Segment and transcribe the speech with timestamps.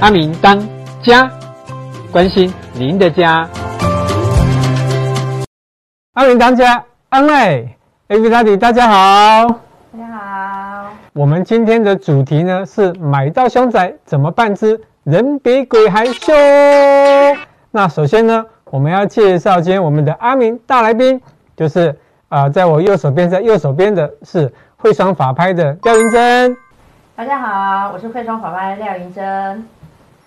[0.00, 0.58] 阿明当
[1.02, 1.30] 家，
[2.10, 3.46] 关心您的家。
[6.14, 7.76] 阿明当家，安爱
[8.08, 9.46] ，everybody，大家好，
[9.92, 10.90] 大家好。
[11.12, 16.34] 我们今天的主题呢是买到凶宅怎么办之人比鬼还凶。
[17.70, 21.20] 那首先呢，我们要介绍今天我们的阿明大来宾，
[21.54, 21.94] 就是
[22.28, 26.56] 啊、在我右手边，在右手边的是会双法拍的廖云珍。
[27.16, 29.64] 大家好，我是慧双法拍廖云珍。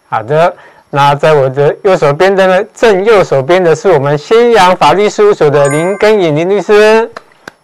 [0.07, 0.55] 好的，
[0.89, 7.12] 那在我的右手边的呢，正右手边的是我们新阳法律事务所的林根颖林律师。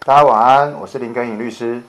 [0.04, 1.80] 大家晚安，我是林根颖律师。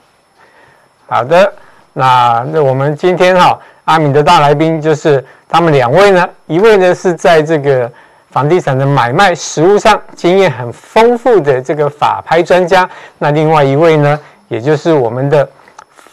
[1.07, 1.53] 好的，
[1.91, 7.91] 那那我们今天哈、哦、阿敏的大来宾就是他们两位呢，一位呢是在这个
[8.29, 15.45] 房地产的买卖实务上经验很丰富的这个法拍专家，那另外一位呢，也就是我们的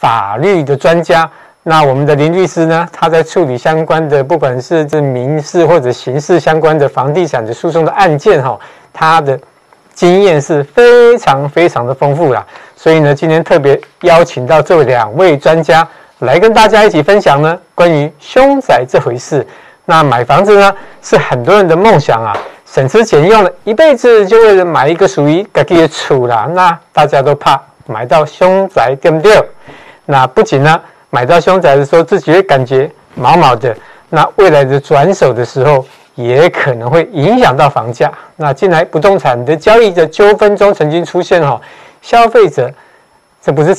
[0.03, 1.31] 法律的专家。
[1.63, 8.59] 那我们的林律师呢，他在处理相关的，不管是这民事或者刑事相关的房地产的诉讼的案件哈，
[8.93, 9.39] 他的
[9.95, 12.45] 经验是非常非常的丰富啦。
[12.75, 15.87] 所以呢，今天特别邀请到这两位专家
[16.19, 19.47] 来跟大家一起分享呢，关于凶宅这回事。
[19.85, 22.37] 那买房子呢，是很多人的梦想啊，
[22.67, 26.49] 省吃俭用了一辈子，就为了买一个属于自己的厝啦。
[26.53, 29.41] 那大家都怕买到凶宅，对不对？
[30.07, 30.81] 那不仅呢。
[31.15, 33.77] 买到凶宅的时候，自己会感觉毛毛的。
[34.09, 38.11] 那未来的转手的时候，也可能会影响到房价。
[38.37, 41.61] 那近来不动产的交易的纠纷中，曾经出现哈，
[42.01, 42.73] 消费者
[43.43, 43.71] 这不是